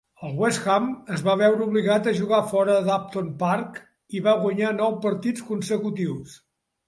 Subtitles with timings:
[0.27, 3.77] El West Ham es va veure obligat a jugar fora d'Upton Park
[4.17, 6.35] i va guanyar nou partits consecutius.